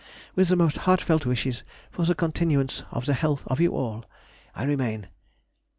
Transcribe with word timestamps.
With 0.33 0.47
the 0.47 0.55
most 0.55 0.77
heartfelt 0.89 1.27
wishes 1.27 1.61
for 1.91 2.05
the 2.05 2.15
continuance 2.15 2.81
of 2.89 3.05
the 3.05 3.13
health 3.13 3.43
of 3.45 3.59
you 3.59 3.75
all, 3.75 4.03
I 4.55 4.63
remain, 4.63 5.03
&c. 5.03 5.09